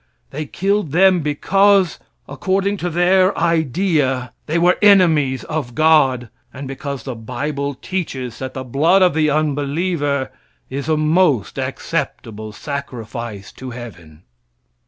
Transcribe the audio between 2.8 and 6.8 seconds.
their idea, they were the enemies of God, and